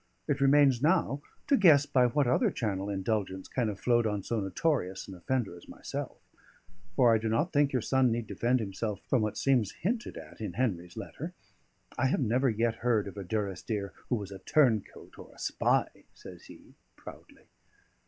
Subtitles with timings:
[0.27, 4.39] It remains now to guess by what other channel indulgence can have flowed on so
[4.39, 6.17] notorious an offender as myself;
[6.95, 10.41] for I do not think your son need defend himself from what seems hinted at
[10.41, 11.35] in Henry's letter.
[11.99, 15.85] I have never yet heard of a Durrisdeer who was a turncoat or a spy,"
[16.15, 17.43] says he proudly.